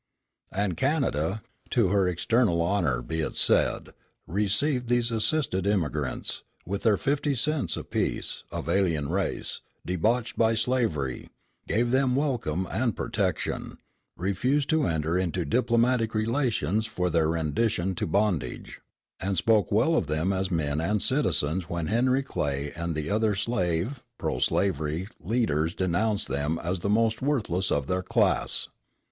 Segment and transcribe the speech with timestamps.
[0.51, 3.89] And Canada, to her eternal honor be it said,
[4.25, 11.29] received these assisted emigrants, with their fifty cents apiece, of alien race, debauched by slavery,
[11.67, 13.77] gave them welcome and protection,
[14.17, 18.81] refused to enter into diplomatic relations for their rendition to bondage,
[19.19, 23.35] and spoke well of them as men and citizens when Henry Clay and the other
[23.35, 28.67] slave [pro slavery] leaders denounced them as the most worthless of their class.